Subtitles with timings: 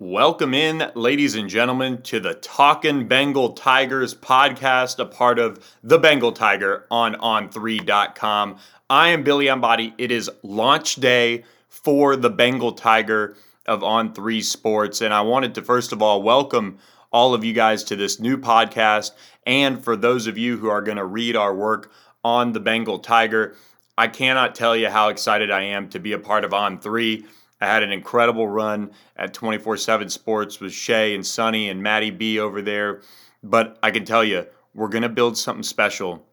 [0.00, 5.98] Welcome in, ladies and gentlemen, to the Talkin' Bengal Tigers podcast, a part of the
[5.98, 8.58] Bengal Tiger on on3.com.
[8.88, 9.94] I am Billy Embody.
[9.98, 13.34] It is launch day for the Bengal Tiger
[13.66, 16.78] of On3 Sports, and I wanted to first of all welcome
[17.10, 19.10] all of you guys to this new podcast.
[19.48, 21.90] And for those of you who are going to read our work
[22.22, 23.56] on the Bengal Tiger,
[23.96, 27.24] I cannot tell you how excited I am to be a part of On3.
[27.60, 32.10] I had an incredible run at 24 7 Sports with Shay and Sonny and Maddie
[32.10, 33.02] B over there.
[33.42, 36.24] But I can tell you, we're going to build something special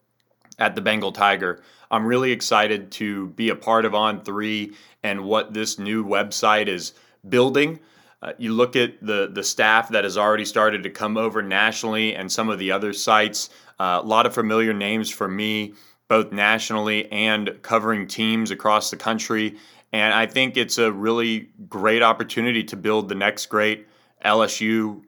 [0.58, 1.62] at the Bengal Tiger.
[1.90, 6.92] I'm really excited to be a part of On3 and what this new website is
[7.28, 7.80] building.
[8.22, 12.14] Uh, you look at the the staff that has already started to come over nationally
[12.14, 13.50] and some of the other sites.
[13.78, 15.74] Uh, a lot of familiar names for me,
[16.08, 19.56] both nationally and covering teams across the country.
[19.92, 23.86] And I think it's a really great opportunity to build the next great
[24.24, 25.02] LSU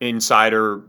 [0.00, 0.82] insider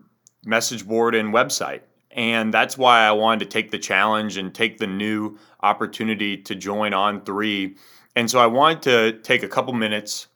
[0.44, 1.82] message board and website.
[2.12, 6.56] And that's why I wanted to take the challenge and take the new opportunity to
[6.56, 7.78] join on three.
[8.16, 10.28] And so I wanted to take a couple minutes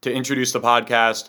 [0.00, 1.28] to introduce the podcast.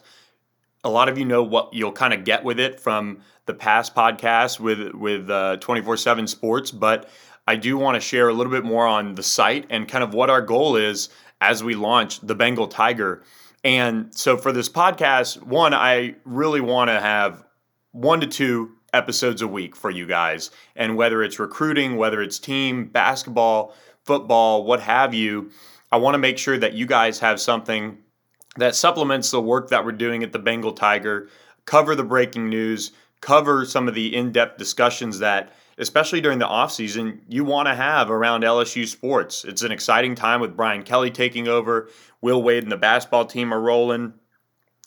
[0.84, 3.94] A lot of you know what you'll kind of get with it from the past
[3.95, 7.10] podcast with with uh, 24/7 Sports, but
[7.47, 10.13] I do want to share a little bit more on the site and kind of
[10.13, 11.09] what our goal is
[11.41, 13.23] as we launch the Bengal Tiger.
[13.63, 17.44] And so for this podcast, one, I really want to have
[17.91, 20.52] one to two episodes a week for you guys.
[20.75, 23.73] And whether it's recruiting, whether it's team, basketball,
[24.05, 25.52] football, what have you,
[25.91, 27.97] I want to make sure that you guys have something
[28.58, 31.30] that supplements the work that we're doing at the Bengal Tiger,
[31.66, 36.48] cover the breaking news, cover some of the in depth discussions that especially during the
[36.48, 39.44] offseason, you want to have around LSU sports.
[39.46, 41.90] It's an exciting time with Brian Kelly taking over.
[42.22, 44.14] Will Wade and the basketball team are rolling.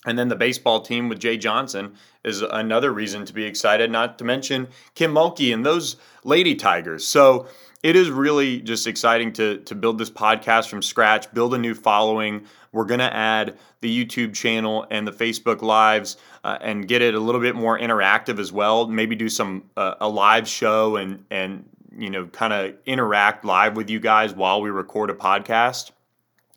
[0.05, 4.19] And then the baseball team with Jay Johnson is another reason to be excited, not
[4.19, 7.07] to mention Kim Mulkey and those Lady Tigers.
[7.07, 7.49] So
[7.87, 11.73] it is really just exciting to, to build this podcast from scratch, build a new
[11.73, 12.45] following.
[12.73, 17.15] We're going to add the YouTube channel and the Facebook Lives uh, and get it
[17.15, 18.89] a little bit more interactive as well.
[18.89, 21.65] Maybe do some uh, a live show and and
[21.97, 25.93] you know kind of interact live with you guys while we record a podcast.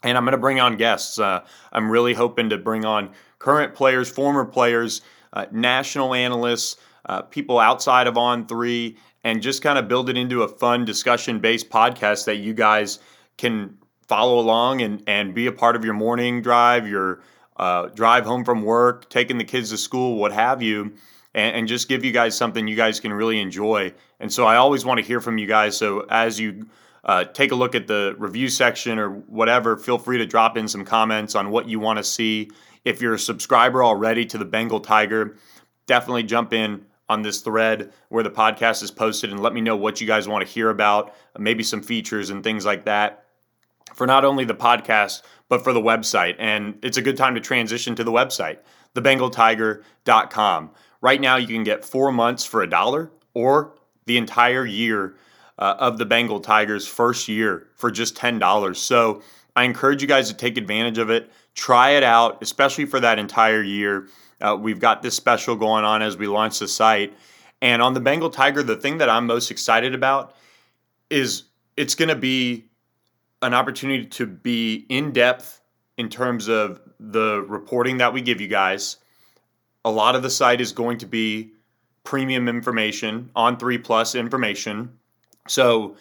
[0.01, 1.19] And I'm going to bring on guests.
[1.19, 5.01] Uh, I'm really hoping to bring on current players, former players,
[5.33, 10.17] uh, national analysts, uh, people outside of On Three, and just kind of build it
[10.17, 12.99] into a fun discussion based podcast that you guys
[13.37, 13.77] can
[14.07, 17.21] follow along and, and be a part of your morning drive, your
[17.57, 20.93] uh, drive home from work, taking the kids to school, what have you,
[21.33, 23.93] and, and, just give you guys something you guys can really enjoy.
[24.19, 25.77] And so I always want to hear from you guys.
[25.77, 26.67] So as you
[27.03, 30.67] uh, take a look at the review section or whatever, feel free to drop in
[30.67, 32.49] some comments on what you want to see.
[32.85, 35.35] If you're a subscriber already to the Bengal Tiger,
[35.85, 39.75] definitely jump in on this thread where the podcast is posted and let me know
[39.75, 43.25] what you guys want to hear about, maybe some features and things like that
[43.93, 46.35] for not only the podcast, but for the website.
[46.37, 48.59] And it's a good time to transition to the website,
[48.95, 50.71] thebengaltiger.com.
[51.01, 53.73] Right now, you can get four months for a dollar or
[54.05, 55.15] the entire year
[55.57, 58.75] uh, of the Bengal Tigers' first year for just $10.
[58.75, 59.21] So
[59.55, 61.31] I encourage you guys to take advantage of it.
[61.53, 64.07] Try it out, especially for that entire year.
[64.41, 67.13] Uh, we've got this special going on as we launch the site.
[67.61, 70.35] And on the Bengal Tiger, the thing that I'm most excited about
[71.09, 71.43] is
[71.75, 72.65] it's going to be
[73.41, 75.61] an opportunity to be in depth
[75.97, 78.97] in terms of the reporting that we give you guys.
[79.85, 81.51] A lot of the site is going to be
[82.03, 84.91] premium information, on 3 plus information.
[85.47, 85.95] So,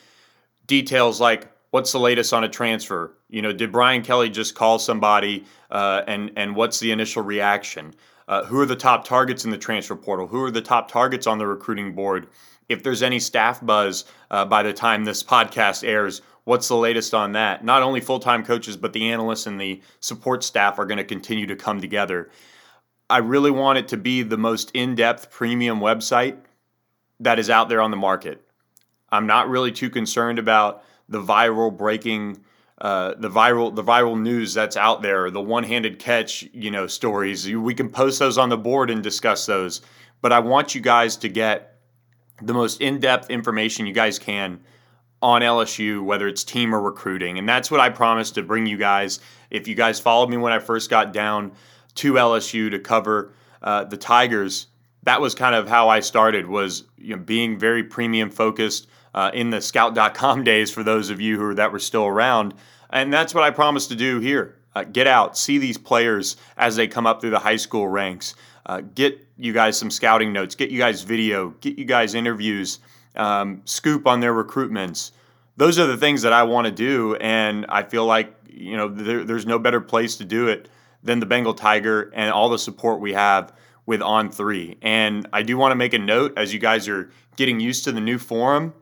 [0.66, 3.14] details like what's the latest on a transfer?
[3.28, 7.94] You know, did Brian Kelly just call somebody uh, and, and what's the initial reaction?
[8.28, 10.26] Uh, who are the top targets in the transfer portal?
[10.26, 12.28] Who are the top targets on the recruiting board?
[12.68, 17.14] If there's any staff buzz uh, by the time this podcast airs, what's the latest
[17.14, 17.64] on that?
[17.64, 21.04] Not only full time coaches, but the analysts and the support staff are going to
[21.04, 22.30] continue to come together.
[23.08, 26.36] I really want it to be the most in depth premium website
[27.20, 28.42] that is out there on the market.
[29.10, 32.44] I'm not really too concerned about the viral breaking.
[32.80, 37.50] Uh, the viral the viral news that's out there, the one-handed catch, you know, stories.
[37.52, 39.82] We can post those on the board and discuss those.
[40.20, 41.76] But I want you guys to get
[42.40, 44.60] the most in-depth information you guys can
[45.20, 47.38] on LSU, whether it's team or recruiting.
[47.38, 49.18] And that's what I promised to bring you guys.
[49.50, 51.52] If you guys followed me when I first got down
[51.96, 54.68] to LSU to cover uh, the Tigers,
[55.02, 56.46] that was kind of how I started.
[56.46, 58.86] Was you know, being very premium focused
[59.18, 62.54] uh, in the Scout.com days for those of you who that were still around,
[62.90, 64.54] and that's what I promised to do here.
[64.76, 68.36] Uh, get out, see these players as they come up through the high school ranks.
[68.64, 72.78] Uh, get you guys some scouting notes, get you guys video, get you guys interviews,
[73.16, 75.10] um, scoop on their recruitments.
[75.56, 78.86] Those are the things that I want to do, and I feel like you know
[78.86, 80.68] there, there's no better place to do it
[81.02, 83.52] than the Bengal Tiger and all the support we have
[83.84, 84.76] with On Three.
[84.80, 87.90] And I do want to make a note as you guys are getting used to
[87.90, 88.74] the new forum.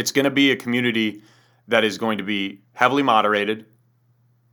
[0.00, 1.22] It's going to be a community
[1.68, 3.66] that is going to be heavily moderated.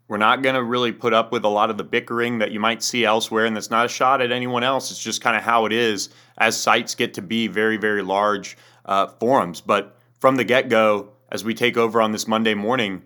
[0.09, 2.59] We're not going to really put up with a lot of the bickering that you
[2.59, 4.91] might see elsewhere, and that's not a shot at anyone else.
[4.91, 8.57] It's just kind of how it is as sites get to be very, very large
[8.83, 9.61] uh, forums.
[9.61, 13.03] But from the get go, as we take over on this Monday morning,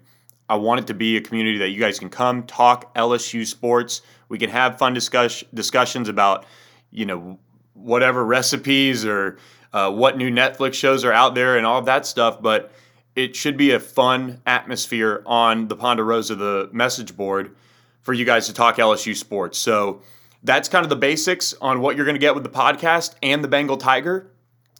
[0.49, 4.01] I want it to be a community that you guys can come talk LSU sports.
[4.29, 6.47] We can have fun discuss- discussions about,
[6.89, 7.37] you know,
[7.73, 9.37] whatever recipes or
[9.73, 12.41] uh, what new Netflix shows are out there and all of that stuff.
[12.41, 12.71] But
[13.15, 17.55] it should be a fun atmosphere on the Ponderosa, the message board,
[18.01, 19.57] for you guys to talk LSU sports.
[19.57, 20.01] So
[20.43, 23.43] that's kind of the basics on what you're going to get with the podcast and
[23.43, 24.31] the Bengal Tiger.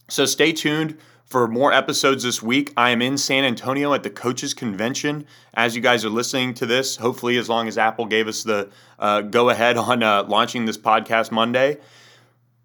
[0.09, 2.73] So stay tuned for more episodes this week.
[2.75, 6.65] I am in San Antonio at the Coaches Convention as you guys are listening to
[6.65, 6.97] this.
[6.97, 10.77] Hopefully, as long as Apple gave us the uh, go ahead on uh, launching this
[10.77, 11.77] podcast Monday.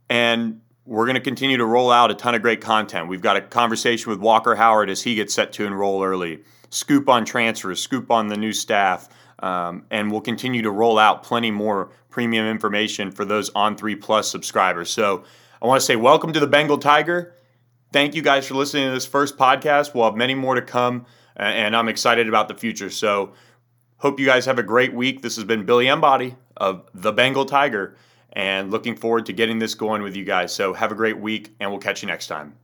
[0.09, 3.09] And we're going to continue to roll out a ton of great content.
[3.09, 7.09] We've got a conversation with Walker Howard as he gets set to enroll early, scoop
[7.09, 9.09] on transfers, scoop on the new staff,
[9.41, 13.97] um, and we'll continue to roll out plenty more premium information for those on 3
[13.97, 14.89] Plus subscribers.
[14.89, 15.25] So
[15.61, 17.35] I want to say welcome to the Bengal Tiger.
[17.93, 19.93] Thank you guys for listening to this first podcast.
[19.93, 21.05] We'll have many more to come,
[21.35, 22.91] and I'm excited about the future.
[22.91, 23.33] So
[23.99, 25.23] hope you guys have a great week.
[25.23, 27.97] This has been Billy Embody of the Bengal Tiger
[28.37, 30.55] and looking forward to getting this going with you guys.
[30.55, 32.59] So have a great week, and we'll catch you next time.